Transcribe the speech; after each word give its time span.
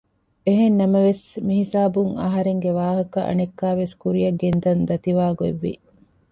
އެހެންނަމަވެސް 0.45 1.25
މިހިސާބުން 1.47 2.13
އަހަރެންގެ 2.21 2.71
ވާހަކަ 2.79 3.19
އަނެއްކާވެސް 3.27 3.95
ކުރިއަށް 4.01 4.39
ގެންދަން 4.41 4.81
ދަތިވާގޮތް 4.87 5.59
ވި 5.63 5.73